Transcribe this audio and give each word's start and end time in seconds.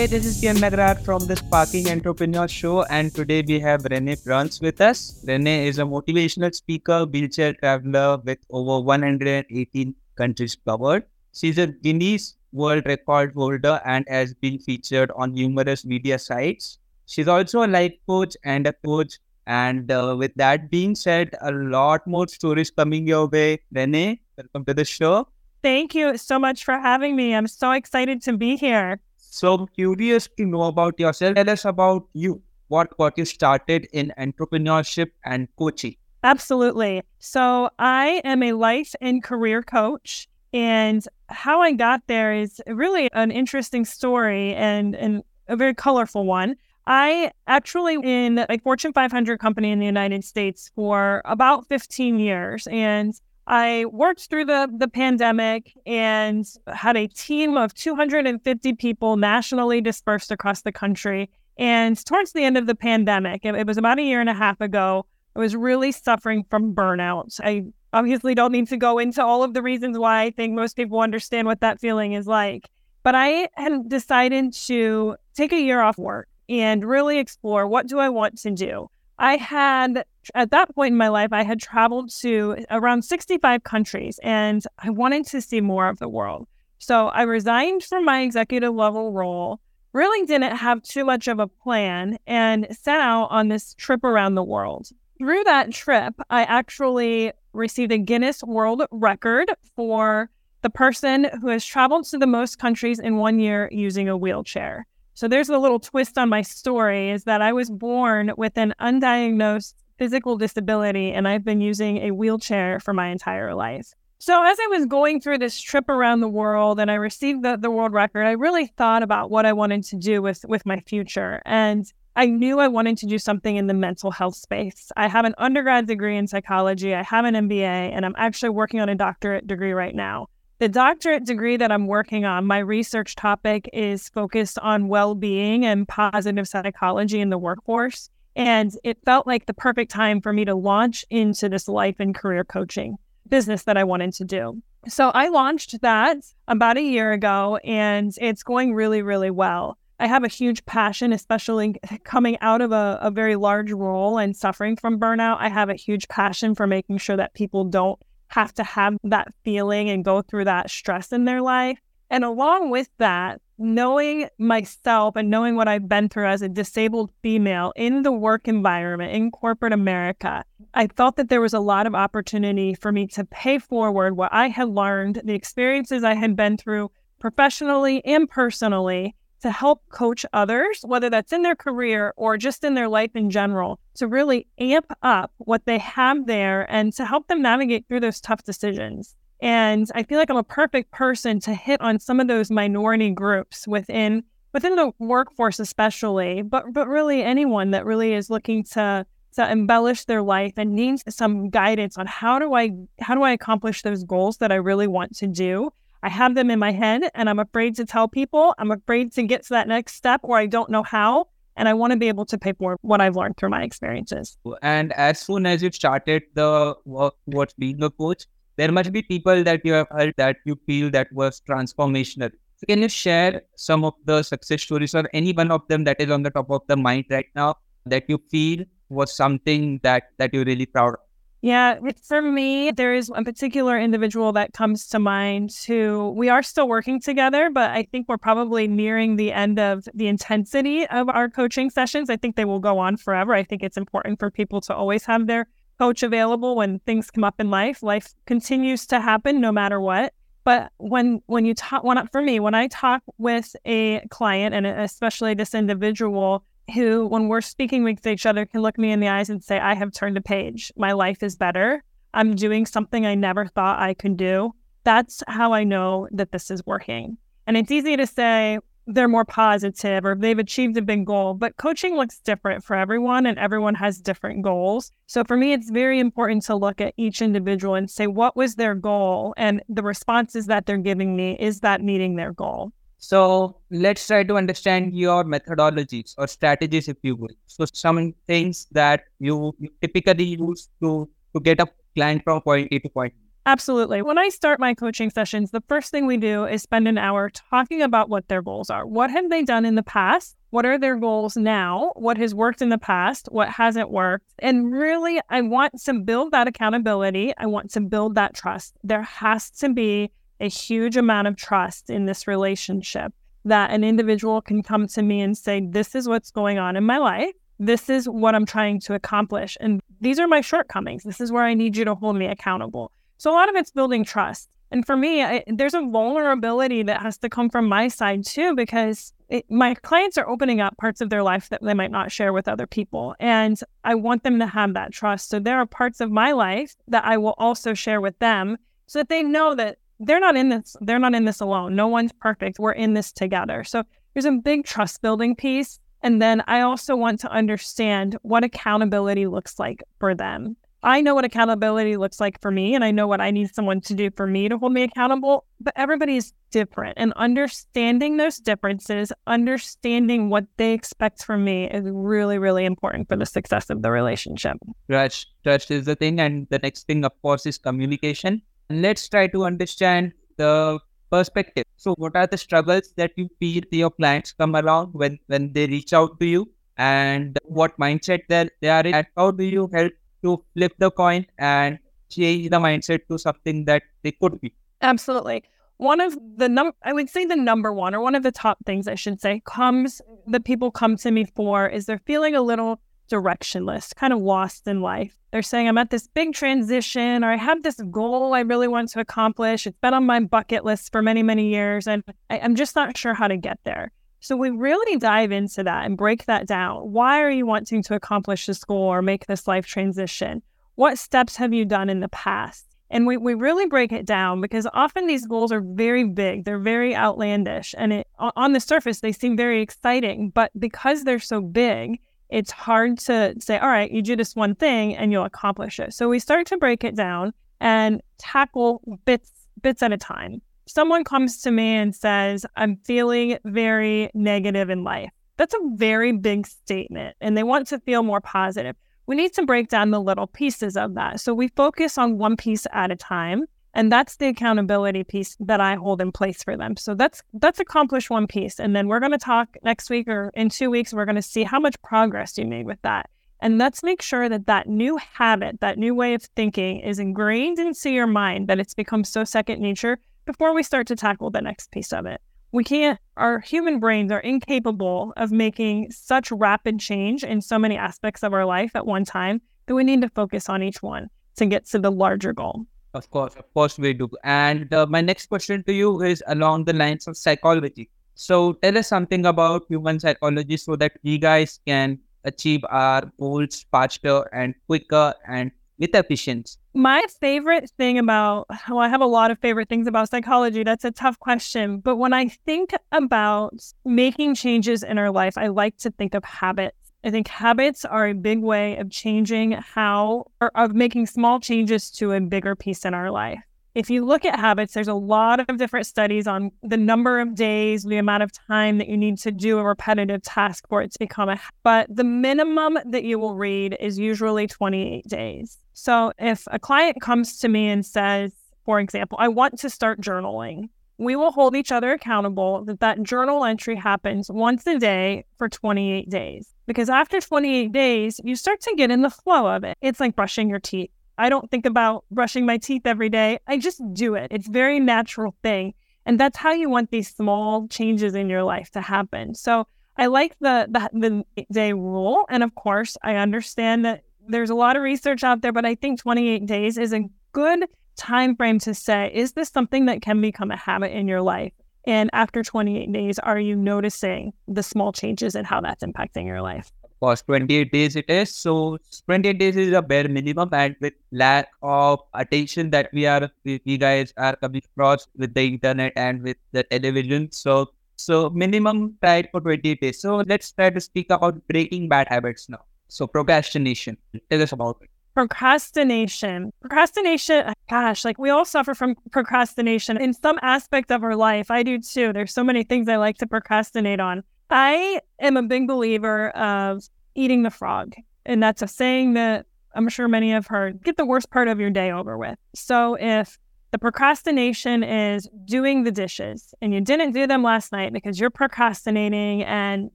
Hey, 0.00 0.06
this 0.06 0.24
is 0.24 0.40
Kian 0.40 0.56
Nagrar 0.56 0.98
from 1.04 1.26
the 1.26 1.36
Sparking 1.36 1.86
Entrepreneur 1.90 2.48
Show, 2.48 2.84
and 2.84 3.14
today 3.14 3.42
we 3.46 3.60
have 3.60 3.84
Renee 3.84 4.16
Bruns 4.24 4.58
with 4.58 4.80
us. 4.80 5.22
Renee 5.26 5.68
is 5.68 5.78
a 5.78 5.82
motivational 5.82 6.54
speaker, 6.54 7.04
wheelchair 7.04 7.52
traveler 7.52 8.16
with 8.24 8.38
over 8.48 8.82
118 8.82 9.94
countries 10.16 10.56
covered. 10.66 11.04
She's 11.34 11.58
a 11.58 11.66
Guinness 11.66 12.36
World 12.50 12.84
Record 12.86 13.34
holder 13.34 13.78
and 13.84 14.06
has 14.08 14.32
been 14.32 14.58
featured 14.58 15.10
on 15.16 15.34
numerous 15.34 15.84
media 15.84 16.18
sites. 16.18 16.78
She's 17.04 17.28
also 17.28 17.62
a 17.64 17.68
life 17.68 17.92
coach 18.08 18.38
and 18.42 18.66
a 18.66 18.72
coach. 18.72 19.18
And 19.46 19.92
uh, 19.92 20.16
with 20.18 20.32
that 20.36 20.70
being 20.70 20.94
said, 20.94 21.34
a 21.42 21.52
lot 21.52 22.06
more 22.06 22.26
stories 22.26 22.70
coming 22.70 23.06
your 23.06 23.26
way. 23.26 23.60
Renee, 23.70 24.22
welcome 24.38 24.64
to 24.64 24.72
the 24.72 24.86
show. 24.86 25.28
Thank 25.62 25.94
you 25.94 26.16
so 26.16 26.38
much 26.38 26.64
for 26.64 26.78
having 26.78 27.16
me. 27.16 27.34
I'm 27.34 27.46
so 27.46 27.72
excited 27.72 28.22
to 28.22 28.38
be 28.38 28.56
here. 28.56 28.98
So 29.30 29.66
curious 29.66 30.28
to 30.36 30.44
know 30.44 30.64
about 30.64 30.98
yourself. 30.98 31.36
Tell 31.36 31.48
us 31.48 31.64
about 31.64 32.08
you. 32.12 32.42
What 32.66 32.96
got 32.98 33.16
you 33.16 33.24
started 33.24 33.86
in 33.92 34.12
entrepreneurship 34.18 35.12
and 35.24 35.48
coaching? 35.56 35.94
Absolutely. 36.24 37.02
So 37.20 37.70
I 37.78 38.20
am 38.24 38.42
a 38.42 38.52
life 38.52 38.94
and 39.00 39.22
career 39.22 39.62
coach. 39.62 40.28
And 40.52 41.06
how 41.28 41.62
I 41.62 41.72
got 41.72 42.02
there 42.08 42.32
is 42.32 42.60
really 42.66 43.08
an 43.12 43.30
interesting 43.30 43.84
story 43.84 44.52
and, 44.54 44.96
and 44.96 45.22
a 45.46 45.56
very 45.56 45.74
colorful 45.74 46.26
one. 46.26 46.56
I 46.86 47.30
actually 47.46 47.98
in 48.02 48.44
a 48.48 48.58
Fortune 48.58 48.92
500 48.92 49.38
company 49.38 49.70
in 49.70 49.78
the 49.78 49.86
United 49.86 50.24
States 50.24 50.72
for 50.74 51.22
about 51.24 51.68
15 51.68 52.18
years. 52.18 52.66
And 52.68 53.14
I 53.46 53.86
worked 53.86 54.28
through 54.28 54.44
the, 54.44 54.68
the 54.76 54.88
pandemic 54.88 55.72
and 55.86 56.46
had 56.68 56.96
a 56.96 57.08
team 57.08 57.56
of 57.56 57.74
250 57.74 58.74
people 58.74 59.16
nationally 59.16 59.80
dispersed 59.80 60.30
across 60.30 60.62
the 60.62 60.72
country. 60.72 61.30
And 61.58 62.02
towards 62.04 62.32
the 62.32 62.44
end 62.44 62.56
of 62.56 62.66
the 62.66 62.74
pandemic, 62.74 63.44
it, 63.44 63.54
it 63.54 63.66
was 63.66 63.76
about 63.76 63.98
a 63.98 64.02
year 64.02 64.20
and 64.20 64.30
a 64.30 64.34
half 64.34 64.60
ago, 64.60 65.04
I 65.34 65.38
was 65.38 65.56
really 65.56 65.92
suffering 65.92 66.44
from 66.48 66.74
burnout. 66.74 67.40
I 67.42 67.64
obviously 67.92 68.34
don't 68.34 68.52
need 68.52 68.68
to 68.68 68.76
go 68.76 68.98
into 68.98 69.24
all 69.24 69.42
of 69.42 69.54
the 69.54 69.62
reasons 69.62 69.98
why 69.98 70.22
I 70.22 70.30
think 70.30 70.54
most 70.54 70.76
people 70.76 71.00
understand 71.00 71.46
what 71.46 71.60
that 71.60 71.80
feeling 71.80 72.12
is 72.12 72.26
like. 72.26 72.68
But 73.02 73.14
I 73.14 73.48
had 73.54 73.88
decided 73.88 74.52
to 74.52 75.16
take 75.34 75.52
a 75.52 75.60
year 75.60 75.80
off 75.80 75.98
work 75.98 76.28
and 76.48 76.84
really 76.84 77.18
explore 77.18 77.66
what 77.66 77.86
do 77.86 77.98
I 77.98 78.08
want 78.08 78.38
to 78.38 78.50
do. 78.50 78.90
I 79.20 79.36
had 79.36 80.04
at 80.34 80.50
that 80.50 80.74
point 80.74 80.92
in 80.92 80.98
my 80.98 81.08
life 81.08 81.30
I 81.30 81.42
had 81.42 81.60
traveled 81.60 82.10
to 82.20 82.64
around 82.70 83.02
65 83.02 83.62
countries 83.64 84.18
and 84.22 84.64
I 84.78 84.88
wanted 84.88 85.26
to 85.26 85.42
see 85.42 85.60
more 85.60 85.88
of 85.88 85.98
the 85.98 86.08
world. 86.08 86.48
So 86.78 87.08
I 87.08 87.22
resigned 87.22 87.84
from 87.84 88.06
my 88.06 88.22
executive 88.22 88.74
level 88.74 89.12
role, 89.12 89.60
really 89.92 90.26
didn't 90.26 90.56
have 90.56 90.82
too 90.82 91.04
much 91.04 91.28
of 91.28 91.38
a 91.38 91.46
plan 91.46 92.16
and 92.26 92.66
set 92.70 92.98
out 92.98 93.26
on 93.26 93.48
this 93.48 93.74
trip 93.74 94.04
around 94.04 94.36
the 94.36 94.42
world. 94.42 94.88
Through 95.18 95.44
that 95.44 95.70
trip, 95.70 96.14
I 96.30 96.44
actually 96.44 97.32
received 97.52 97.92
a 97.92 97.98
Guinness 97.98 98.42
World 98.42 98.84
Record 98.90 99.50
for 99.76 100.30
the 100.62 100.70
person 100.70 101.24
who 101.42 101.48
has 101.48 101.62
traveled 101.62 102.06
to 102.06 102.16
the 102.16 102.26
most 102.26 102.58
countries 102.58 102.98
in 102.98 103.16
one 103.16 103.38
year 103.38 103.68
using 103.70 104.08
a 104.08 104.16
wheelchair. 104.16 104.86
So 105.20 105.28
there's 105.28 105.50
a 105.50 105.58
little 105.58 105.78
twist 105.78 106.16
on 106.16 106.30
my 106.30 106.40
story 106.40 107.10
is 107.10 107.24
that 107.24 107.42
I 107.42 107.52
was 107.52 107.68
born 107.68 108.32
with 108.38 108.56
an 108.56 108.72
undiagnosed 108.80 109.74
physical 109.98 110.38
disability 110.38 111.12
and 111.12 111.28
I've 111.28 111.44
been 111.44 111.60
using 111.60 111.98
a 111.98 112.12
wheelchair 112.12 112.80
for 112.80 112.94
my 112.94 113.08
entire 113.08 113.54
life. 113.54 113.92
So 114.18 114.42
as 114.42 114.56
I 114.58 114.66
was 114.68 114.86
going 114.86 115.20
through 115.20 115.36
this 115.36 115.60
trip 115.60 115.90
around 115.90 116.20
the 116.20 116.28
world 116.28 116.80
and 116.80 116.90
I 116.90 116.94
received 116.94 117.42
the, 117.42 117.58
the 117.58 117.70
world 117.70 117.92
record, 117.92 118.24
I 118.24 118.30
really 118.30 118.68
thought 118.78 119.02
about 119.02 119.30
what 119.30 119.44
I 119.44 119.52
wanted 119.52 119.84
to 119.84 119.96
do 119.96 120.22
with 120.22 120.42
with 120.48 120.64
my 120.64 120.80
future. 120.80 121.42
And 121.44 121.84
I 122.16 122.24
knew 122.24 122.58
I 122.58 122.68
wanted 122.68 122.96
to 122.96 123.06
do 123.06 123.18
something 123.18 123.56
in 123.56 123.66
the 123.66 123.74
mental 123.74 124.10
health 124.10 124.36
space. 124.36 124.90
I 124.96 125.06
have 125.06 125.26
an 125.26 125.34
undergrad 125.36 125.86
degree 125.86 126.16
in 126.16 126.28
psychology, 126.28 126.94
I 126.94 127.02
have 127.02 127.26
an 127.26 127.34
MBA, 127.34 127.92
and 127.94 128.06
I'm 128.06 128.14
actually 128.16 128.48
working 128.48 128.80
on 128.80 128.88
a 128.88 128.94
doctorate 128.94 129.46
degree 129.46 129.72
right 129.72 129.94
now. 129.94 130.28
The 130.60 130.68
doctorate 130.68 131.24
degree 131.24 131.56
that 131.56 131.72
I'm 131.72 131.86
working 131.86 132.26
on, 132.26 132.44
my 132.44 132.58
research 132.58 133.16
topic 133.16 133.70
is 133.72 134.10
focused 134.10 134.58
on 134.58 134.88
well 134.88 135.14
being 135.14 135.64
and 135.64 135.88
positive 135.88 136.46
psychology 136.46 137.18
in 137.18 137.30
the 137.30 137.38
workforce. 137.38 138.10
And 138.36 138.70
it 138.84 138.98
felt 139.06 139.26
like 139.26 139.46
the 139.46 139.54
perfect 139.54 139.90
time 139.90 140.20
for 140.20 140.34
me 140.34 140.44
to 140.44 140.54
launch 140.54 141.02
into 141.08 141.48
this 141.48 141.66
life 141.66 141.96
and 141.98 142.14
career 142.14 142.44
coaching 142.44 142.98
business 143.26 143.62
that 143.62 143.78
I 143.78 143.84
wanted 143.84 144.12
to 144.14 144.24
do. 144.26 144.62
So 144.86 145.08
I 145.08 145.28
launched 145.28 145.80
that 145.80 146.18
about 146.46 146.76
a 146.76 146.82
year 146.82 147.12
ago 147.12 147.58
and 147.64 148.12
it's 148.20 148.42
going 148.42 148.74
really, 148.74 149.00
really 149.00 149.30
well. 149.30 149.78
I 149.98 150.08
have 150.08 150.24
a 150.24 150.28
huge 150.28 150.66
passion, 150.66 151.14
especially 151.14 151.80
coming 152.04 152.36
out 152.42 152.60
of 152.60 152.70
a, 152.72 152.98
a 153.00 153.10
very 153.10 153.36
large 153.36 153.72
role 153.72 154.18
and 154.18 154.36
suffering 154.36 154.76
from 154.76 155.00
burnout. 155.00 155.38
I 155.40 155.48
have 155.48 155.70
a 155.70 155.74
huge 155.74 156.06
passion 156.08 156.54
for 156.54 156.66
making 156.66 156.98
sure 156.98 157.16
that 157.16 157.32
people 157.32 157.64
don't 157.64 157.98
have 158.30 158.54
to 158.54 158.64
have 158.64 158.96
that 159.04 159.32
feeling 159.44 159.90
and 159.90 160.04
go 160.04 160.22
through 160.22 160.44
that 160.46 160.70
stress 160.70 161.12
in 161.12 161.24
their 161.24 161.42
life. 161.42 161.78
And 162.10 162.24
along 162.24 162.70
with 162.70 162.88
that, 162.98 163.40
knowing 163.58 164.28
myself 164.38 165.14
and 165.16 165.30
knowing 165.30 165.54
what 165.54 165.68
I've 165.68 165.88
been 165.88 166.08
through 166.08 166.26
as 166.26 166.42
a 166.42 166.48
disabled 166.48 167.10
female 167.22 167.72
in 167.76 168.02
the 168.02 168.10
work 168.10 168.48
environment 168.48 169.12
in 169.12 169.30
corporate 169.30 169.72
America, 169.72 170.44
I 170.74 170.88
felt 170.88 171.16
that 171.16 171.28
there 171.28 171.40
was 171.40 171.54
a 171.54 171.60
lot 171.60 171.86
of 171.86 171.94
opportunity 171.94 172.74
for 172.74 172.90
me 172.90 173.06
to 173.08 173.24
pay 173.26 173.58
forward 173.58 174.16
what 174.16 174.32
I 174.32 174.48
had 174.48 174.68
learned, 174.68 175.22
the 175.24 175.34
experiences 175.34 176.02
I 176.02 176.14
had 176.14 176.34
been 176.34 176.56
through 176.56 176.90
professionally 177.20 178.04
and 178.04 178.28
personally, 178.28 179.14
to 179.40 179.50
help 179.50 179.82
coach 179.90 180.24
others, 180.32 180.80
whether 180.84 181.10
that's 181.10 181.32
in 181.32 181.42
their 181.42 181.56
career 181.56 182.12
or 182.16 182.36
just 182.36 182.64
in 182.64 182.74
their 182.74 182.88
life 182.88 183.10
in 183.14 183.30
general, 183.30 183.80
to 183.94 184.06
really 184.06 184.46
amp 184.58 184.92
up 185.02 185.32
what 185.38 185.64
they 185.66 185.78
have 185.78 186.26
there 186.26 186.70
and 186.70 186.92
to 186.94 187.04
help 187.04 187.28
them 187.28 187.42
navigate 187.42 187.86
through 187.88 188.00
those 188.00 188.20
tough 188.20 188.42
decisions. 188.44 189.14
And 189.42 189.86
I 189.94 190.02
feel 190.02 190.18
like 190.18 190.30
I'm 190.30 190.36
a 190.36 190.44
perfect 190.44 190.90
person 190.90 191.40
to 191.40 191.54
hit 191.54 191.80
on 191.80 191.98
some 191.98 192.20
of 192.20 192.28
those 192.28 192.50
minority 192.50 193.10
groups 193.10 193.66
within 193.66 194.22
within 194.52 194.74
the 194.74 194.92
workforce 194.98 195.60
especially, 195.60 196.42
but 196.42 196.72
but 196.72 196.88
really 196.88 197.22
anyone 197.22 197.70
that 197.70 197.86
really 197.86 198.12
is 198.12 198.30
looking 198.30 198.64
to 198.64 199.06
to 199.36 199.50
embellish 199.50 200.04
their 200.04 200.22
life 200.22 200.54
and 200.56 200.74
needs 200.74 201.04
some 201.08 201.50
guidance 201.50 201.96
on 201.96 202.06
how 202.06 202.38
do 202.38 202.54
I 202.54 202.72
how 203.00 203.14
do 203.14 203.22
I 203.22 203.30
accomplish 203.30 203.82
those 203.82 204.04
goals 204.04 204.38
that 204.38 204.52
I 204.52 204.56
really 204.56 204.88
want 204.88 205.16
to 205.18 205.26
do 205.26 205.70
I 206.02 206.08
have 206.08 206.34
them 206.34 206.50
in 206.50 206.58
my 206.58 206.72
head 206.72 207.02
and 207.14 207.28
I'm 207.28 207.38
afraid 207.38 207.76
to 207.76 207.84
tell 207.84 208.08
people. 208.08 208.54
I'm 208.58 208.70
afraid 208.70 209.12
to 209.12 209.22
get 209.22 209.42
to 209.44 209.50
that 209.50 209.68
next 209.68 209.94
step 209.94 210.20
where 210.22 210.38
I 210.38 210.46
don't 210.46 210.70
know 210.70 210.82
how. 210.82 211.28
And 211.56 211.68
I 211.68 211.74
want 211.74 211.92
to 211.92 211.98
be 211.98 212.08
able 212.08 212.24
to 212.26 212.38
pay 212.38 212.54
for 212.54 212.78
what 212.80 213.02
I've 213.02 213.16
learned 213.16 213.36
through 213.36 213.50
my 213.50 213.62
experiences. 213.62 214.38
And 214.62 214.92
as 214.94 215.18
soon 215.18 215.44
as 215.44 215.62
you 215.62 215.70
started 215.72 216.22
the 216.34 216.74
work 216.86 217.14
towards 217.30 217.52
being 217.54 217.82
a 217.82 217.90
coach, 217.90 218.24
there 218.56 218.72
must 218.72 218.92
be 218.92 219.02
people 219.02 219.44
that 219.44 219.60
you 219.64 219.74
have 219.74 219.88
heard 219.90 220.14
that 220.16 220.36
you 220.46 220.58
feel 220.66 220.90
that 220.90 221.12
was 221.12 221.42
transformational. 221.46 222.30
So 222.56 222.66
can 222.66 222.80
you 222.80 222.88
share 222.88 223.42
some 223.56 223.84
of 223.84 223.94
the 224.04 224.22
success 224.22 224.62
stories 224.62 224.94
or 224.94 225.08
any 225.12 225.32
one 225.32 225.50
of 225.50 225.66
them 225.68 225.84
that 225.84 226.00
is 226.00 226.10
on 226.10 226.22
the 226.22 226.30
top 226.30 226.50
of 226.50 226.62
the 226.66 226.76
mind 226.76 227.06
right 227.10 227.28
now 227.34 227.56
that 227.86 228.04
you 228.08 228.22
feel 228.30 228.64
was 228.88 229.14
something 229.14 229.80
that 229.82 230.04
that 230.18 230.32
you're 230.32 230.44
really 230.44 230.66
proud 230.66 230.94
of? 230.94 231.00
Yeah, 231.42 231.78
for 232.02 232.20
me, 232.20 232.70
there 232.70 232.94
is 232.94 233.10
a 233.14 233.24
particular 233.24 233.78
individual 233.78 234.32
that 234.32 234.52
comes 234.52 234.86
to 234.88 234.98
mind 234.98 235.54
who 235.66 236.10
we 236.14 236.28
are 236.28 236.42
still 236.42 236.68
working 236.68 237.00
together, 237.00 237.48
but 237.48 237.70
I 237.70 237.84
think 237.84 238.08
we're 238.08 238.18
probably 238.18 238.68
nearing 238.68 239.16
the 239.16 239.32
end 239.32 239.58
of 239.58 239.88
the 239.94 240.08
intensity 240.08 240.86
of 240.88 241.08
our 241.08 241.30
coaching 241.30 241.70
sessions. 241.70 242.10
I 242.10 242.16
think 242.16 242.36
they 242.36 242.44
will 242.44 242.58
go 242.58 242.78
on 242.78 242.98
forever. 242.98 243.32
I 243.32 243.42
think 243.42 243.62
it's 243.62 243.78
important 243.78 244.18
for 244.18 244.30
people 244.30 244.60
to 244.62 244.74
always 244.74 245.04
have 245.06 245.26
their 245.28 245.48
coach 245.78 246.02
available 246.02 246.56
when 246.56 246.78
things 246.80 247.10
come 247.10 247.24
up 247.24 247.40
in 247.40 247.48
life. 247.48 247.82
Life 247.82 248.12
continues 248.26 248.86
to 248.88 249.00
happen 249.00 249.40
no 249.40 249.50
matter 249.50 249.80
what. 249.80 250.12
But 250.44 250.72
when 250.76 251.22
when 251.26 251.46
you 251.46 251.54
talk, 251.54 251.84
when 251.84 252.06
for 252.08 252.20
me, 252.20 252.38
when 252.38 252.54
I 252.54 252.66
talk 252.66 253.02
with 253.16 253.56
a 253.64 254.00
client 254.10 254.54
and 254.54 254.66
especially 254.66 255.32
this 255.32 255.54
individual, 255.54 256.44
who, 256.72 257.06
when 257.06 257.28
we're 257.28 257.40
speaking 257.40 257.84
with 257.84 258.06
each 258.06 258.26
other, 258.26 258.46
can 258.46 258.62
look 258.62 258.78
me 258.78 258.92
in 258.92 259.00
the 259.00 259.08
eyes 259.08 259.30
and 259.30 259.42
say, 259.42 259.58
I 259.58 259.74
have 259.74 259.92
turned 259.92 260.16
a 260.16 260.20
page. 260.20 260.72
My 260.76 260.92
life 260.92 261.22
is 261.22 261.36
better. 261.36 261.82
I'm 262.14 262.34
doing 262.34 262.66
something 262.66 263.06
I 263.06 263.14
never 263.14 263.46
thought 263.46 263.78
I 263.78 263.94
could 263.94 264.16
do. 264.16 264.52
That's 264.84 265.22
how 265.28 265.52
I 265.52 265.64
know 265.64 266.08
that 266.12 266.32
this 266.32 266.50
is 266.50 266.64
working. 266.66 267.18
And 267.46 267.56
it's 267.56 267.70
easy 267.70 267.96
to 267.96 268.06
say 268.06 268.58
they're 268.86 269.08
more 269.08 269.24
positive 269.24 270.04
or 270.04 270.16
they've 270.16 270.38
achieved 270.38 270.76
a 270.76 270.82
big 270.82 271.06
goal, 271.06 271.34
but 271.34 271.56
coaching 271.56 271.96
looks 271.96 272.18
different 272.20 272.64
for 272.64 272.74
everyone 272.74 273.26
and 273.26 273.38
everyone 273.38 273.74
has 273.74 274.00
different 274.00 274.42
goals. 274.42 274.90
So 275.06 275.22
for 275.24 275.36
me, 275.36 275.52
it's 275.52 275.70
very 275.70 276.00
important 276.00 276.42
to 276.44 276.56
look 276.56 276.80
at 276.80 276.94
each 276.96 277.22
individual 277.22 277.74
and 277.74 277.90
say, 277.90 278.06
what 278.06 278.36
was 278.36 278.56
their 278.56 278.74
goal? 278.74 279.34
And 279.36 279.62
the 279.68 279.82
responses 279.82 280.46
that 280.46 280.66
they're 280.66 280.78
giving 280.78 281.14
me, 281.16 281.36
is 281.38 281.60
that 281.60 281.82
meeting 281.82 282.16
their 282.16 282.32
goal? 282.32 282.72
So 283.00 283.56
let's 283.70 284.06
try 284.06 284.24
to 284.24 284.36
understand 284.36 284.94
your 284.94 285.24
methodologies 285.24 286.14
or 286.18 286.26
strategies, 286.26 286.86
if 286.86 286.98
you 287.02 287.16
will. 287.16 287.34
So 287.46 287.64
some 287.72 288.14
things 288.26 288.66
that 288.72 289.04
you, 289.18 289.56
typically 289.80 290.36
use 290.36 290.68
to 290.82 291.08
to 291.34 291.40
get 291.40 291.60
a 291.60 291.66
client 291.94 292.22
from 292.24 292.40
point 292.42 292.68
A 292.70 292.78
to 292.78 292.88
point 292.88 293.14
B. 293.14 293.20
Absolutely. 293.46 294.02
When 294.02 294.18
I 294.18 294.28
start 294.28 294.60
my 294.60 294.74
coaching 294.74 295.08
sessions, 295.10 295.50
the 295.50 295.62
first 295.66 295.90
thing 295.90 296.06
we 296.06 296.18
do 296.18 296.44
is 296.44 296.62
spend 296.62 296.86
an 296.86 296.98
hour 296.98 297.30
talking 297.30 297.80
about 297.80 298.10
what 298.10 298.28
their 298.28 298.42
goals 298.42 298.68
are. 298.68 298.86
What 298.86 299.10
have 299.10 299.30
they 299.30 299.42
done 299.42 299.64
in 299.64 299.76
the 299.76 299.82
past? 299.82 300.36
What 300.50 300.66
are 300.66 300.78
their 300.78 300.96
goals 300.96 301.36
now? 301.36 301.92
What 301.96 302.18
has 302.18 302.34
worked 302.34 302.60
in 302.60 302.68
the 302.68 302.78
past? 302.78 303.28
What 303.30 303.48
hasn't 303.48 303.90
worked? 303.90 304.26
And 304.40 304.70
really, 304.70 305.20
I 305.30 305.40
want 305.40 305.80
to 305.84 305.94
build 305.94 306.32
that 306.32 306.48
accountability. 306.48 307.32
I 307.38 307.46
want 307.46 307.70
to 307.72 307.80
build 307.80 308.14
that 308.16 308.34
trust. 308.34 308.74
There 308.84 309.02
has 309.02 309.50
to 309.52 309.72
be 309.72 310.10
a 310.40 310.48
huge 310.48 310.96
amount 310.96 311.28
of 311.28 311.36
trust 311.36 311.90
in 311.90 312.06
this 312.06 312.26
relationship 312.26 313.12
that 313.44 313.70
an 313.70 313.84
individual 313.84 314.40
can 314.40 314.62
come 314.62 314.86
to 314.88 315.02
me 315.02 315.20
and 315.20 315.36
say, 315.36 315.60
This 315.60 315.94
is 315.94 316.08
what's 316.08 316.30
going 316.30 316.58
on 316.58 316.76
in 316.76 316.84
my 316.84 316.98
life. 316.98 317.32
This 317.58 317.90
is 317.90 318.08
what 318.08 318.34
I'm 318.34 318.46
trying 318.46 318.80
to 318.80 318.94
accomplish. 318.94 319.56
And 319.60 319.80
these 320.00 320.18
are 320.18 320.26
my 320.26 320.40
shortcomings. 320.40 321.02
This 321.02 321.20
is 321.20 321.30
where 321.30 321.44
I 321.44 321.54
need 321.54 321.76
you 321.76 321.84
to 321.84 321.94
hold 321.94 322.16
me 322.16 322.26
accountable. 322.26 322.90
So 323.18 323.30
a 323.30 323.34
lot 323.34 323.50
of 323.50 323.54
it's 323.54 323.70
building 323.70 324.04
trust. 324.04 324.48
And 324.70 324.86
for 324.86 324.96
me, 324.96 325.22
I, 325.22 325.44
there's 325.46 325.74
a 325.74 325.82
vulnerability 325.82 326.82
that 326.84 327.02
has 327.02 327.18
to 327.18 327.28
come 327.28 327.50
from 327.50 327.68
my 327.68 327.88
side 327.88 328.24
too, 328.24 328.54
because 328.54 329.12
it, 329.28 329.44
my 329.50 329.74
clients 329.74 330.16
are 330.16 330.28
opening 330.28 330.60
up 330.60 330.76
parts 330.78 331.00
of 331.00 331.10
their 331.10 331.22
life 331.22 331.48
that 331.50 331.62
they 331.62 331.74
might 331.74 331.90
not 331.90 332.12
share 332.12 332.32
with 332.32 332.48
other 332.48 332.66
people. 332.66 333.14
And 333.20 333.60
I 333.84 333.94
want 333.94 334.22
them 334.22 334.38
to 334.38 334.46
have 334.46 334.74
that 334.74 334.92
trust. 334.92 335.28
So 335.28 335.38
there 335.38 335.58
are 335.58 335.66
parts 335.66 336.00
of 336.00 336.10
my 336.10 336.32
life 336.32 336.76
that 336.88 337.04
I 337.04 337.18
will 337.18 337.34
also 337.36 337.74
share 337.74 338.00
with 338.00 338.18
them 338.20 338.56
so 338.86 339.00
that 339.00 339.08
they 339.08 339.22
know 339.22 339.54
that 339.54 339.78
they're 340.00 340.20
not 340.20 340.36
in 340.36 340.48
this, 340.48 340.76
they're 340.80 340.98
not 340.98 341.14
in 341.14 341.24
this 341.26 341.40
alone. 341.40 341.76
No 341.76 341.86
one's 341.86 342.12
perfect. 342.12 342.58
We're 342.58 342.72
in 342.72 342.94
this 342.94 343.12
together. 343.12 343.64
So 343.64 343.84
there's 344.14 344.24
a 344.24 344.32
big 344.32 344.64
trust 344.64 345.02
building 345.02 345.36
piece. 345.36 345.78
And 346.02 346.20
then 346.20 346.42
I 346.46 346.62
also 346.62 346.96
want 346.96 347.20
to 347.20 347.30
understand 347.30 348.16
what 348.22 348.42
accountability 348.42 349.26
looks 349.26 349.58
like 349.58 349.84
for 349.98 350.14
them. 350.14 350.56
I 350.82 351.02
know 351.02 351.14
what 351.14 351.26
accountability 351.26 351.98
looks 351.98 352.20
like 352.20 352.40
for 352.40 352.50
me, 352.50 352.74
and 352.74 352.82
I 352.82 352.90
know 352.90 353.06
what 353.06 353.20
I 353.20 353.30
need 353.30 353.54
someone 353.54 353.82
to 353.82 353.92
do 353.92 354.10
for 354.16 354.26
me 354.26 354.48
to 354.48 354.56
hold 354.56 354.72
me 354.72 354.82
accountable, 354.82 355.44
but 355.60 355.74
everybody's 355.76 356.32
different. 356.50 356.94
And 356.96 357.12
understanding 357.16 358.16
those 358.16 358.38
differences, 358.38 359.12
understanding 359.26 360.30
what 360.30 360.46
they 360.56 360.72
expect 360.72 361.22
from 361.22 361.44
me 361.44 361.68
is 361.70 361.84
really, 361.86 362.38
really 362.38 362.64
important 362.64 363.10
for 363.10 363.16
the 363.16 363.26
success 363.26 363.68
of 363.68 363.82
the 363.82 363.90
relationship. 363.90 364.56
Trust, 364.90 365.26
trust 365.44 365.70
is 365.70 365.84
the 365.84 365.96
thing. 365.96 366.18
And 366.18 366.46
the 366.48 366.58
next 366.58 366.86
thing, 366.86 367.04
of 367.04 367.12
course, 367.20 367.44
is 367.44 367.58
communication. 367.58 368.40
Let's 368.70 369.08
try 369.08 369.26
to 369.28 369.44
understand 369.44 370.12
the 370.36 370.78
perspective. 371.10 371.64
So, 371.76 371.94
what 371.98 372.16
are 372.16 372.26
the 372.26 372.38
struggles 372.38 372.92
that 372.96 373.12
you 373.16 373.28
feel 373.38 373.62
your 373.70 373.90
clients 373.90 374.32
come 374.32 374.54
along 374.54 374.90
when, 374.92 375.18
when 375.26 375.52
they 375.52 375.66
reach 375.66 375.92
out 375.92 376.18
to 376.20 376.26
you? 376.26 376.50
And 376.76 377.38
what 377.44 377.76
mindset 377.78 378.20
that 378.28 378.52
they 378.60 378.68
are 378.68 378.82
in? 378.82 378.94
And 378.94 379.06
how 379.16 379.32
do 379.32 379.44
you 379.44 379.68
help 379.72 379.92
to 380.22 380.42
flip 380.54 380.72
the 380.78 380.90
coin 380.90 381.26
and 381.38 381.78
change 382.10 382.50
the 382.50 382.58
mindset 382.58 383.06
to 383.08 383.18
something 383.18 383.64
that 383.64 383.82
they 384.02 384.12
could 384.12 384.40
be. 384.40 384.52
Absolutely. 384.82 385.44
One 385.78 386.00
of 386.00 386.18
the 386.36 386.48
num 386.48 386.72
I 386.82 386.92
would 386.92 387.08
say 387.08 387.24
the 387.24 387.36
number 387.36 387.72
one 387.72 387.94
or 387.94 388.00
one 388.00 388.14
of 388.14 388.22
the 388.22 388.32
top 388.32 388.58
things 388.66 388.86
I 388.86 388.96
should 388.96 389.20
say 389.20 389.40
comes 389.46 390.02
that 390.26 390.44
people 390.44 390.70
come 390.70 390.96
to 390.98 391.10
me 391.10 391.24
for 391.24 391.66
is 391.66 391.86
they're 391.86 392.02
feeling 392.04 392.34
a 392.34 392.42
little 392.42 392.80
directionless, 393.10 393.94
kind 393.94 394.12
of 394.12 394.20
lost 394.20 394.66
in 394.66 394.80
life. 394.80 395.16
They're 395.32 395.42
saying, 395.42 395.68
I'm 395.68 395.78
at 395.78 395.90
this 395.90 396.08
big 396.08 396.34
transition, 396.34 397.22
or 397.22 397.30
I 397.30 397.36
have 397.36 397.62
this 397.62 397.80
goal 397.90 398.34
I 398.34 398.40
really 398.40 398.68
want 398.68 398.88
to 398.90 399.00
accomplish. 399.00 399.66
It's 399.66 399.78
been 399.78 399.94
on 399.94 400.06
my 400.06 400.20
bucket 400.20 400.64
list 400.64 400.90
for 400.90 401.02
many, 401.02 401.22
many 401.22 401.50
years, 401.50 401.86
and 401.86 402.02
I, 402.30 402.38
am 402.38 402.56
just 402.56 402.74
not 402.74 402.96
sure 402.96 403.14
how 403.14 403.28
to 403.28 403.36
get 403.36 403.58
there. 403.64 403.92
So 404.20 404.36
we 404.36 404.50
really 404.50 404.98
dive 404.98 405.32
into 405.32 405.62
that 405.64 405.86
and 405.86 405.96
break 405.96 406.26
that 406.26 406.46
down. 406.46 406.92
Why 406.92 407.20
are 407.22 407.30
you 407.30 407.46
wanting 407.46 407.82
to 407.84 407.94
accomplish 407.94 408.46
this 408.46 408.64
goal 408.64 408.82
or 408.82 409.02
make 409.02 409.26
this 409.26 409.48
life 409.48 409.66
transition? 409.66 410.42
What 410.74 410.98
steps 410.98 411.36
have 411.36 411.52
you 411.52 411.64
done 411.64 411.88
in 411.88 412.00
the 412.00 412.08
past? 412.08 412.66
And 412.90 413.06
we, 413.06 413.16
we 413.16 413.34
really 413.34 413.66
break 413.66 413.92
it 413.92 414.04
down 414.04 414.40
because 414.40 414.66
often 414.74 415.06
these 415.06 415.26
goals 415.26 415.52
are 415.52 415.60
very 415.60 416.04
big, 416.04 416.44
they're 416.44 416.58
very 416.58 416.94
outlandish, 416.94 417.72
and 417.78 417.92
it, 417.92 418.08
on 418.18 418.52
the 418.52 418.58
surface, 418.60 419.00
they 419.00 419.12
seem 419.12 419.36
very 419.36 419.62
exciting. 419.62 420.30
But 420.30 420.50
because 420.58 421.04
they're 421.04 421.20
so 421.20 421.40
big, 421.40 422.00
it's 422.30 422.50
hard 422.50 422.98
to 423.00 423.34
say, 423.38 423.58
all 423.58 423.68
right, 423.68 423.90
you 423.90 424.02
do 424.02 424.16
this 424.16 424.34
one 424.36 424.54
thing 424.54 424.96
and 424.96 425.12
you'll 425.12 425.24
accomplish 425.24 425.78
it. 425.78 425.92
So 425.94 426.08
we 426.08 426.18
start 426.18 426.46
to 426.48 426.56
break 426.56 426.84
it 426.84 426.96
down 426.96 427.32
and 427.60 428.00
tackle 428.18 428.82
bits 429.04 429.30
bits 429.62 429.82
at 429.82 429.92
a 429.92 429.98
time 429.98 430.40
someone 430.70 431.02
comes 431.02 431.42
to 431.42 431.50
me 431.50 431.74
and 431.74 431.94
says, 431.94 432.46
I'm 432.56 432.76
feeling 432.84 433.38
very 433.44 434.10
negative 434.14 434.70
in 434.70 434.84
life, 434.84 435.10
that's 435.36 435.54
a 435.54 435.60
very 435.74 436.12
big 436.12 436.46
statement 436.46 437.16
and 437.20 437.36
they 437.36 437.42
want 437.42 437.66
to 437.68 437.80
feel 437.80 438.02
more 438.02 438.20
positive. 438.20 438.76
We 439.06 439.16
need 439.16 439.34
to 439.34 439.44
break 439.44 439.68
down 439.68 439.90
the 439.90 440.00
little 440.00 440.28
pieces 440.28 440.76
of 440.76 440.94
that. 440.94 441.20
So 441.20 441.34
we 441.34 441.48
focus 441.48 441.98
on 441.98 442.18
one 442.18 442.36
piece 442.36 442.66
at 442.72 442.92
a 442.92 442.96
time. 442.96 443.44
And 443.74 443.90
that's 443.90 444.16
the 444.16 444.26
accountability 444.26 445.04
piece 445.04 445.36
that 445.40 445.60
I 445.60 445.76
hold 445.76 446.00
in 446.00 446.10
place 446.10 446.42
for 446.42 446.56
them. 446.56 446.76
So 446.76 446.94
that's 446.94 447.22
that's 447.34 447.60
accomplish 447.60 448.10
one 448.10 448.26
piece. 448.26 448.58
And 448.58 448.74
then 448.74 448.88
we're 448.88 449.00
going 449.00 449.12
to 449.12 449.18
talk 449.18 449.56
next 449.62 449.90
week 449.90 450.08
or 450.08 450.30
in 450.34 450.48
two 450.48 450.70
weeks, 450.70 450.92
we're 450.92 451.04
going 451.04 451.16
to 451.16 451.22
see 451.22 451.44
how 451.44 451.60
much 451.60 451.80
progress 451.82 452.36
you 452.36 452.46
made 452.46 452.66
with 452.66 452.82
that. 452.82 453.08
And 453.42 453.58
let's 453.58 453.82
make 453.82 454.02
sure 454.02 454.28
that 454.28 454.46
that 454.46 454.68
new 454.68 454.98
habit, 454.98 455.60
that 455.60 455.78
new 455.78 455.94
way 455.94 456.14
of 456.14 456.22
thinking 456.22 456.80
is 456.80 456.98
ingrained 456.98 457.58
into 457.58 457.90
your 457.90 458.06
mind, 458.06 458.48
that 458.48 458.60
it's 458.60 458.74
become 458.74 459.04
so 459.04 459.24
second 459.24 459.60
nature 459.60 459.98
before 460.26 460.54
we 460.54 460.62
start 460.62 460.86
to 460.88 460.96
tackle 460.96 461.30
the 461.30 461.40
next 461.40 461.70
piece 461.70 461.92
of 461.92 462.06
it. 462.06 462.20
We 462.52 462.64
can't, 462.64 462.98
our 463.16 463.38
human 463.38 463.78
brains 463.78 464.10
are 464.10 464.20
incapable 464.20 465.12
of 465.16 465.30
making 465.30 465.92
such 465.92 466.32
rapid 466.32 466.80
change 466.80 467.22
in 467.22 467.40
so 467.40 467.58
many 467.58 467.76
aspects 467.76 468.22
of 468.22 468.34
our 468.34 468.44
life 468.44 468.72
at 468.74 468.86
one 468.86 469.04
time 469.04 469.40
that 469.66 469.74
we 469.74 469.84
need 469.84 470.02
to 470.02 470.08
focus 470.08 470.48
on 470.48 470.62
each 470.62 470.82
one 470.82 471.08
to 471.36 471.46
get 471.46 471.64
to 471.66 471.78
the 471.78 471.92
larger 471.92 472.32
goal. 472.32 472.66
Of 472.92 473.10
course, 473.10 473.36
of 473.36 473.52
course, 473.54 473.78
we 473.78 473.92
do. 473.92 474.08
And 474.24 474.72
uh, 474.74 474.86
my 474.86 475.00
next 475.00 475.26
question 475.26 475.62
to 475.64 475.72
you 475.72 476.02
is 476.02 476.22
along 476.26 476.64
the 476.64 476.72
lines 476.72 477.06
of 477.06 477.16
psychology. 477.16 477.88
So, 478.14 478.54
tell 478.54 478.76
us 478.76 478.88
something 478.88 479.26
about 479.26 479.64
human 479.68 480.00
psychology 480.00 480.56
so 480.56 480.76
that 480.76 480.92
we 481.02 481.16
guys 481.18 481.60
can 481.66 481.98
achieve 482.24 482.62
our 482.68 483.10
goals 483.18 483.64
faster 483.70 484.28
and 484.34 484.54
quicker 484.66 485.14
and 485.26 485.52
with 485.78 485.94
efficiency. 485.94 486.58
My 486.74 487.02
favorite 487.20 487.70
thing 487.78 487.98
about, 487.98 488.46
well, 488.68 488.78
I 488.78 488.88
have 488.88 489.00
a 489.00 489.06
lot 489.06 489.30
of 489.30 489.38
favorite 489.40 489.68
things 489.68 489.86
about 489.86 490.10
psychology. 490.10 490.62
That's 490.62 490.84
a 490.84 490.90
tough 490.90 491.18
question. 491.18 491.80
But 491.80 491.96
when 491.96 492.12
I 492.12 492.28
think 492.28 492.72
about 492.92 493.54
making 493.84 494.34
changes 494.34 494.82
in 494.82 494.98
our 494.98 495.10
life, 495.10 495.38
I 495.38 495.46
like 495.46 495.78
to 495.78 495.90
think 495.90 496.14
of 496.14 496.22
habits. 496.22 496.76
I 497.02 497.10
think 497.10 497.28
habits 497.28 497.84
are 497.84 498.08
a 498.08 498.14
big 498.14 498.40
way 498.40 498.76
of 498.76 498.90
changing 498.90 499.52
how, 499.52 500.26
or 500.40 500.50
of 500.54 500.74
making 500.74 501.06
small 501.06 501.40
changes 501.40 501.90
to 501.92 502.12
a 502.12 502.20
bigger 502.20 502.54
piece 502.54 502.84
in 502.84 502.94
our 502.94 503.10
life 503.10 503.40
if 503.74 503.88
you 503.88 504.04
look 504.04 504.24
at 504.24 504.38
habits, 504.38 504.74
there's 504.74 504.88
a 504.88 504.94
lot 504.94 505.48
of 505.48 505.56
different 505.56 505.86
studies 505.86 506.26
on 506.26 506.50
the 506.62 506.76
number 506.76 507.20
of 507.20 507.34
days, 507.34 507.84
the 507.84 507.98
amount 507.98 508.22
of 508.22 508.32
time 508.32 508.78
that 508.78 508.88
you 508.88 508.96
need 508.96 509.18
to 509.18 509.30
do 509.30 509.58
a 509.58 509.64
repetitive 509.64 510.22
task 510.22 510.66
for 510.68 510.82
it 510.82 510.92
to 510.92 510.98
become 510.98 511.28
a 511.28 511.36
habit. 511.36 511.54
but 511.62 511.86
the 511.94 512.04
minimum 512.04 512.78
that 512.86 513.04
you 513.04 513.18
will 513.18 513.36
read 513.36 513.76
is 513.78 513.98
usually 513.98 514.46
28 514.46 515.06
days. 515.06 515.58
So 515.72 516.12
if 516.18 516.46
a 516.50 516.58
client 516.58 517.00
comes 517.00 517.38
to 517.38 517.48
me 517.48 517.68
and 517.68 517.86
says, 517.86 518.32
for 518.64 518.80
example, 518.80 519.18
I 519.20 519.28
want 519.28 519.58
to 519.60 519.70
start 519.70 520.00
journaling, 520.00 520.68
we 521.00 521.16
will 521.16 521.32
hold 521.32 521.56
each 521.56 521.72
other 521.72 521.92
accountable 521.92 522.64
that 522.66 522.80
that 522.80 523.02
journal 523.02 523.44
entry 523.44 523.74
happens 523.74 524.30
once 524.30 524.66
a 524.66 524.78
day 524.78 525.24
for 525.36 525.48
28 525.48 526.08
days. 526.08 526.54
Because 526.66 526.88
after 526.88 527.20
28 527.20 527.72
days, 527.72 528.20
you 528.22 528.36
start 528.36 528.60
to 528.60 528.74
get 528.76 528.92
in 528.92 529.02
the 529.02 529.10
flow 529.10 529.48
of 529.48 529.64
it. 529.64 529.76
It's 529.80 529.98
like 529.98 530.14
brushing 530.14 530.48
your 530.48 530.60
teeth 530.60 530.90
I 531.20 531.28
don't 531.28 531.50
think 531.50 531.66
about 531.66 532.06
brushing 532.10 532.46
my 532.46 532.56
teeth 532.56 532.86
every 532.86 533.10
day. 533.10 533.40
I 533.46 533.58
just 533.58 533.82
do 533.92 534.14
it. 534.14 534.28
It's 534.30 534.48
very 534.48 534.80
natural 534.80 535.36
thing. 535.42 535.74
And 536.06 536.18
that's 536.18 536.38
how 536.38 536.52
you 536.52 536.70
want 536.70 536.90
these 536.90 537.14
small 537.14 537.68
changes 537.68 538.14
in 538.14 538.30
your 538.30 538.42
life 538.42 538.70
to 538.70 538.80
happen. 538.80 539.34
So 539.34 539.66
I 539.98 540.06
like 540.06 540.34
the, 540.40 540.66
the 540.70 541.24
the 541.36 541.44
day 541.52 541.74
rule. 541.74 542.24
And 542.30 542.42
of 542.42 542.54
course, 542.54 542.96
I 543.02 543.16
understand 543.16 543.84
that 543.84 544.02
there's 544.28 544.48
a 544.48 544.54
lot 544.54 544.76
of 544.76 544.82
research 544.82 545.22
out 545.22 545.42
there, 545.42 545.52
but 545.52 545.66
I 545.66 545.74
think 545.74 546.00
28 546.00 546.46
days 546.46 546.78
is 546.78 546.94
a 546.94 547.04
good 547.32 547.66
time 548.00 548.34
frame 548.34 548.58
to 548.60 548.74
say, 548.74 549.10
is 549.14 549.32
this 549.32 549.50
something 549.50 549.86
that 549.86 550.00
can 550.00 550.20
become 550.20 550.50
a 550.50 550.56
habit 550.56 550.92
in 550.92 551.06
your 551.06 551.20
life? 551.20 551.52
And 551.86 552.10
after 552.12 552.42
28 552.42 552.92
days, 552.92 553.18
are 553.18 553.38
you 553.38 553.54
noticing 553.54 554.32
the 554.48 554.62
small 554.62 554.92
changes 554.92 555.34
and 555.34 555.46
how 555.46 555.60
that's 555.60 555.84
impacting 555.84 556.26
your 556.26 556.42
life? 556.42 556.72
course 557.00 557.22
28 557.22 557.72
days 557.72 557.96
it 557.96 558.08
is. 558.08 558.34
So 558.34 558.78
28 559.06 559.38
days 559.38 559.56
is 559.56 559.72
a 559.72 559.82
bare 559.82 560.08
minimum 560.08 560.50
and 560.52 560.76
with 560.80 560.92
lack 561.10 561.48
of 561.62 562.00
attention 562.14 562.70
that 562.70 562.90
we 562.92 563.06
are 563.06 563.30
we 563.44 563.78
guys 563.78 564.12
are 564.18 564.36
coming 564.36 564.62
across 564.72 565.08
with 565.16 565.32
the 565.32 565.46
internet 565.46 565.94
and 565.96 566.22
with 566.22 566.36
the 566.52 566.62
television. 566.64 567.32
So 567.32 567.72
so 567.96 568.30
minimum 568.30 568.96
time 569.02 569.28
for 569.32 569.40
28 569.40 569.80
days. 569.80 570.00
So 570.00 570.16
let's 570.18 570.52
try 570.52 570.70
to 570.70 570.80
speak 570.80 571.10
about 571.10 571.40
breaking 571.48 571.88
bad 571.88 572.08
habits 572.08 572.48
now. 572.48 572.64
So 572.88 573.06
procrastination. 573.06 573.96
Tell 574.30 574.42
us 574.42 574.52
about 574.52 574.76
it 574.82 574.90
procrastination 575.14 576.52
procrastination 576.60 577.46
uh, 577.46 577.52
gosh 577.68 578.04
like 578.04 578.18
we 578.18 578.30
all 578.30 578.44
suffer 578.44 578.74
from 578.74 578.94
procrastination 579.10 579.96
in 579.96 580.12
some 580.14 580.38
aspect 580.42 580.90
of 580.90 581.02
our 581.02 581.16
life 581.16 581.50
i 581.50 581.62
do 581.62 581.78
too 581.78 582.12
there's 582.12 582.32
so 582.32 582.44
many 582.44 582.62
things 582.62 582.88
i 582.88 582.96
like 582.96 583.16
to 583.16 583.26
procrastinate 583.26 584.00
on 584.00 584.22
I 584.50 585.00
am 585.20 585.36
a 585.36 585.42
big 585.42 585.68
believer 585.68 586.30
of 586.30 586.82
eating 587.14 587.44
the 587.44 587.50
frog. 587.50 587.94
And 588.26 588.42
that's 588.42 588.62
a 588.62 588.66
saying 588.66 589.14
that 589.14 589.46
I'm 589.74 589.88
sure 589.88 590.08
many 590.08 590.32
have 590.32 590.48
heard, 590.48 590.82
get 590.82 590.96
the 590.96 591.06
worst 591.06 591.30
part 591.30 591.46
of 591.46 591.60
your 591.60 591.70
day 591.70 591.92
over 591.92 592.18
with. 592.18 592.36
So 592.54 592.96
if 592.98 593.38
the 593.70 593.78
procrastination 593.78 594.82
is 594.82 595.28
doing 595.44 595.84
the 595.84 595.92
dishes 595.92 596.52
and 596.60 596.74
you 596.74 596.80
didn't 596.80 597.12
do 597.12 597.28
them 597.28 597.44
last 597.44 597.70
night 597.70 597.92
because 597.92 598.18
you're 598.18 598.30
procrastinating 598.30 599.44
and 599.44 599.90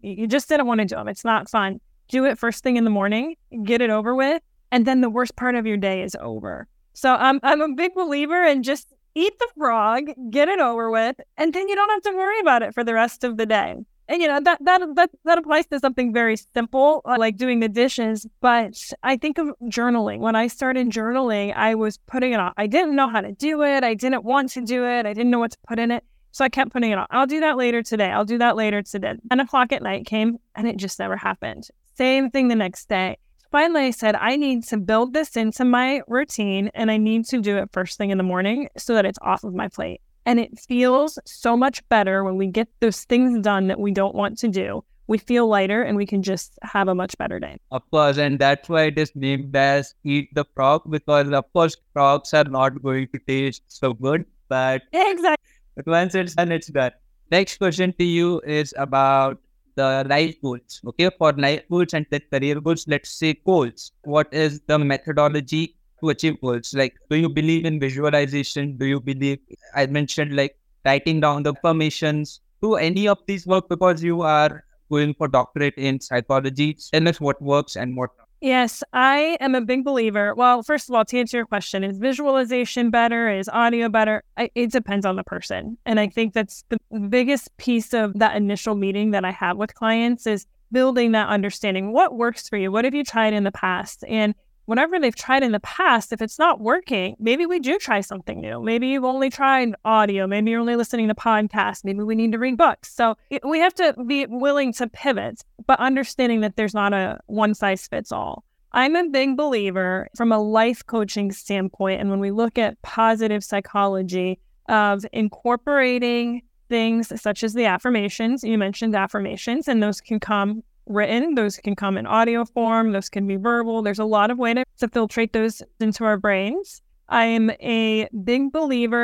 you 0.00 0.28
just 0.28 0.48
didn't 0.48 0.68
want 0.68 0.80
to 0.80 0.86
do 0.86 0.94
them. 0.94 1.08
It's 1.08 1.24
not 1.24 1.50
fun. 1.50 1.80
Do 2.08 2.24
it 2.24 2.38
first 2.38 2.62
thing 2.62 2.76
in 2.76 2.84
the 2.84 2.90
morning, 2.90 3.34
get 3.64 3.80
it 3.80 3.90
over 3.90 4.14
with, 4.14 4.40
and 4.74 4.86
then 4.88 5.02
the 5.02 5.08
worst 5.08 5.36
part 5.36 5.54
of 5.54 5.66
your 5.66 5.76
day 5.76 6.02
is 6.02 6.16
over. 6.20 6.66
So 6.94 7.14
I'm 7.14 7.38
I'm 7.44 7.60
a 7.60 7.72
big 7.74 7.94
believer 7.94 8.44
in 8.44 8.64
just 8.64 8.92
eat 9.14 9.38
the 9.38 9.48
frog, 9.56 10.10
get 10.30 10.48
it 10.48 10.58
over 10.58 10.90
with, 10.90 11.14
and 11.36 11.54
then 11.54 11.68
you 11.68 11.76
don't 11.76 11.90
have 11.90 12.02
to 12.02 12.18
worry 12.18 12.40
about 12.40 12.62
it 12.62 12.74
for 12.74 12.82
the 12.82 12.92
rest 12.92 13.22
of 13.22 13.36
the 13.36 13.46
day. 13.46 13.76
And 14.08 14.20
you 14.20 14.26
know 14.26 14.40
that 14.40 14.58
that 14.64 14.82
that 14.96 15.10
that 15.24 15.38
applies 15.38 15.66
to 15.68 15.78
something 15.78 16.12
very 16.12 16.36
simple 16.36 17.02
uh, 17.04 17.16
like 17.20 17.36
doing 17.36 17.60
the 17.60 17.70
dishes 17.70 18.26
but 18.42 18.74
i 19.02 19.16
think 19.16 19.38
of 19.38 19.48
journaling. 19.76 20.18
When 20.18 20.36
i 20.36 20.46
started 20.48 20.90
journaling 20.90 21.54
i 21.56 21.74
was 21.74 21.96
putting 22.12 22.32
it 22.32 22.40
off 22.40 22.52
i 22.58 22.66
didn't 22.66 22.96
know 22.96 23.08
how 23.08 23.22
to 23.22 23.32
do 23.32 23.62
it. 23.62 23.82
I 23.82 23.94
didn't 23.94 24.24
want 24.24 24.50
to 24.50 24.60
do 24.60 24.84
it. 24.84 25.06
I 25.06 25.14
didn't 25.14 25.30
know 25.30 25.38
what 25.38 25.52
to 25.52 25.58
put 25.66 25.78
in 25.78 25.90
it. 25.90 26.04
So 26.32 26.44
i 26.44 26.50
kept 26.50 26.70
putting 26.72 26.90
it 26.90 26.98
off 26.98 27.06
i'll 27.10 27.26
do 27.36 27.40
that 27.40 27.56
later 27.56 27.82
today. 27.82 28.10
I'll 28.10 28.26
do 28.26 28.38
that 28.38 28.56
later 28.56 28.82
today. 28.82 29.14
10 29.30 29.40
o'clock 29.40 29.72
at 29.72 29.82
night 29.82 30.04
came 30.04 30.36
and 30.54 30.68
it 30.68 30.76
just 30.76 30.98
never 30.98 31.16
happened. 31.16 31.68
Same 31.96 32.28
thing 32.28 32.48
the 32.48 32.56
next 32.56 32.90
day 32.90 33.16
finally 33.54 33.86
i 33.86 33.90
said 33.92 34.16
i 34.16 34.34
need 34.34 34.64
to 34.64 34.76
build 34.76 35.14
this 35.14 35.36
into 35.36 35.64
my 35.64 36.02
routine 36.08 36.70
and 36.74 36.90
i 36.90 36.96
need 36.96 37.24
to 37.24 37.40
do 37.40 37.56
it 37.56 37.68
first 37.72 37.96
thing 37.96 38.10
in 38.10 38.18
the 38.18 38.24
morning 38.24 38.68
so 38.76 38.94
that 38.94 39.06
it's 39.06 39.18
off 39.22 39.44
of 39.44 39.54
my 39.54 39.68
plate 39.68 40.00
and 40.26 40.40
it 40.40 40.58
feels 40.58 41.18
so 41.24 41.56
much 41.56 41.86
better 41.88 42.24
when 42.24 42.36
we 42.36 42.46
get 42.46 42.68
those 42.80 43.04
things 43.04 43.40
done 43.42 43.68
that 43.68 43.78
we 43.78 43.92
don't 43.92 44.14
want 44.14 44.38
to 44.38 44.48
do. 44.48 44.84
We 45.06 45.18
feel 45.18 45.46
lighter 45.46 45.82
and 45.82 45.96
we 45.96 46.06
can 46.06 46.22
just 46.22 46.58
have 46.62 46.88
a 46.88 46.94
much 46.94 47.16
better 47.18 47.38
day. 47.38 47.58
Of 47.70 47.82
course, 47.90 48.16
and 48.16 48.38
that's 48.38 48.68
why 48.68 48.84
it 48.84 48.98
is 48.98 49.12
named 49.14 49.54
as 49.54 49.94
Eat 50.02 50.34
the 50.34 50.46
Frog 50.54 50.82
because, 50.88 51.30
of 51.30 51.52
course, 51.52 51.76
frogs 51.92 52.32
are 52.32 52.44
not 52.44 52.82
going 52.82 53.08
to 53.08 53.18
taste 53.18 53.62
so 53.68 53.92
good, 53.92 54.24
but, 54.48 54.82
exactly. 54.92 55.52
but 55.76 55.86
once 55.86 56.14
it's 56.14 56.34
done, 56.34 56.52
it's 56.52 56.68
done. 56.68 56.92
Next 57.30 57.58
question 57.58 57.92
to 57.98 58.04
you 58.04 58.40
is 58.46 58.72
about 58.78 59.40
the 59.74 60.04
life 60.08 60.34
goals. 60.42 60.80
Okay, 60.86 61.10
for 61.18 61.32
life 61.32 61.62
goals 61.70 61.94
and 61.94 62.06
the 62.10 62.20
career 62.20 62.60
goals, 62.60 62.86
let's 62.88 63.10
say 63.10 63.34
goals. 63.46 63.92
What 64.02 64.32
is 64.32 64.60
the 64.66 64.78
methodology 64.78 65.76
to 66.00 66.10
achieve 66.10 66.40
goals? 66.40 66.74
Like, 66.74 66.94
do 67.10 67.16
you 67.16 67.28
believe 67.28 67.64
in 67.64 67.80
visualization? 67.80 68.76
Do 68.76 68.86
you 68.86 69.00
believe, 69.00 69.38
I 69.74 69.86
mentioned 69.86 70.36
like 70.36 70.56
writing 70.84 71.20
down 71.20 71.42
the 71.42 71.54
affirmations? 71.54 72.40
Do 72.62 72.74
any 72.74 73.08
of 73.08 73.18
these 73.26 73.46
work 73.46 73.68
because 73.68 74.02
you 74.02 74.22
are 74.22 74.64
going 74.90 75.14
for 75.14 75.28
doctorate 75.28 75.74
in 75.76 76.00
psychology? 76.00 76.76
Tell 76.92 77.08
us 77.08 77.20
what 77.20 77.40
works 77.42 77.76
and 77.76 77.96
what 77.96 78.10
not. 78.18 78.23
Yes, 78.44 78.82
I 78.92 79.38
am 79.40 79.54
a 79.54 79.62
big 79.62 79.84
believer. 79.84 80.34
Well, 80.34 80.62
first 80.62 80.90
of 80.90 80.94
all, 80.94 81.02
to 81.06 81.18
answer 81.18 81.38
your 81.38 81.46
question, 81.46 81.82
is 81.82 81.96
visualization 81.96 82.90
better? 82.90 83.30
Is 83.30 83.48
audio 83.48 83.88
better? 83.88 84.22
I, 84.36 84.50
it 84.54 84.70
depends 84.70 85.06
on 85.06 85.16
the 85.16 85.24
person. 85.24 85.78
And 85.86 85.98
I 85.98 86.08
think 86.08 86.34
that's 86.34 86.62
the 86.68 86.78
biggest 87.08 87.56
piece 87.56 87.94
of 87.94 88.18
that 88.18 88.36
initial 88.36 88.74
meeting 88.74 89.12
that 89.12 89.24
I 89.24 89.30
have 89.30 89.56
with 89.56 89.74
clients 89.74 90.26
is 90.26 90.44
building 90.70 91.12
that 91.12 91.28
understanding. 91.28 91.94
What 91.94 92.18
works 92.18 92.46
for 92.46 92.58
you? 92.58 92.70
What 92.70 92.84
have 92.84 92.94
you 92.94 93.02
tried 93.02 93.32
in 93.32 93.44
the 93.44 93.50
past? 93.50 94.04
And 94.06 94.34
whatever 94.66 94.98
they've 94.98 95.14
tried 95.14 95.42
in 95.42 95.52
the 95.52 95.60
past, 95.60 96.12
if 96.12 96.22
it's 96.22 96.38
not 96.38 96.60
working, 96.60 97.16
maybe 97.18 97.46
we 97.46 97.60
do 97.60 97.78
try 97.78 98.00
something 98.00 98.40
new. 98.40 98.62
Maybe 98.62 98.88
you've 98.88 99.04
only 99.04 99.30
tried 99.30 99.74
audio. 99.84 100.26
Maybe 100.26 100.50
you're 100.50 100.60
only 100.60 100.76
listening 100.76 101.08
to 101.08 101.14
podcasts. 101.14 101.84
Maybe 101.84 102.02
we 102.02 102.14
need 102.14 102.32
to 102.32 102.38
read 102.38 102.56
books. 102.56 102.94
So 102.94 103.16
we 103.42 103.58
have 103.58 103.74
to 103.74 103.94
be 104.06 104.26
willing 104.26 104.72
to 104.74 104.88
pivot, 104.88 105.42
but 105.66 105.78
understanding 105.80 106.40
that 106.40 106.56
there's 106.56 106.74
not 106.74 106.92
a 106.92 107.18
one 107.26 107.54
size 107.54 107.86
fits 107.86 108.12
all. 108.12 108.44
I'm 108.72 108.96
a 108.96 109.08
big 109.08 109.36
believer 109.36 110.08
from 110.16 110.32
a 110.32 110.38
life 110.38 110.84
coaching 110.84 111.30
standpoint. 111.30 112.00
And 112.00 112.10
when 112.10 112.18
we 112.18 112.30
look 112.30 112.58
at 112.58 112.80
positive 112.82 113.44
psychology, 113.44 114.40
of 114.68 115.04
incorporating 115.12 116.42
things 116.68 117.20
such 117.20 117.44
as 117.44 117.54
the 117.54 117.66
affirmations, 117.66 118.42
you 118.42 118.56
mentioned 118.56 118.96
affirmations, 118.96 119.68
and 119.68 119.82
those 119.82 120.00
can 120.00 120.18
come 120.18 120.62
written, 120.86 121.34
those 121.34 121.56
can 121.56 121.74
come 121.76 121.96
in 121.96 122.06
audio 122.06 122.44
form, 122.44 122.92
those 122.92 123.08
can 123.08 123.26
be 123.26 123.36
verbal. 123.36 123.82
There's 123.82 123.98
a 123.98 124.04
lot 124.04 124.30
of 124.30 124.38
ways 124.38 124.64
to 124.78 124.88
filtrate 124.88 125.32
those 125.32 125.62
into 125.80 126.04
our 126.04 126.16
brains. 126.16 126.82
I'm 127.08 127.50
a 127.60 128.08
big 128.24 128.52
believer 128.52 129.02